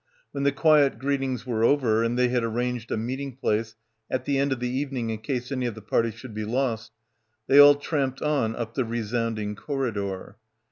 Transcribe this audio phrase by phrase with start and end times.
[0.31, 3.75] When the quiet greetings were over and they had arranged a meeting place
[4.09, 6.91] at the end of the evening in case any of the party should be lost,
[7.45, 10.37] they all tramped on up the resounding corridor.